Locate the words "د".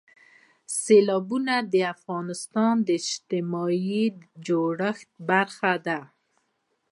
1.73-1.75, 2.87-2.89